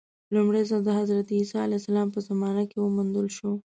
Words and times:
لومړی 0.35 0.63
ځل 0.69 0.81
د 0.85 0.89
حضرت 0.99 1.27
عیسی 1.37 1.57
علیه 1.65 1.79
السلام 1.81 2.07
په 2.15 2.19
زمانه 2.29 2.63
کې 2.69 2.77
وموندل 2.79 3.27
شو. 3.37 3.51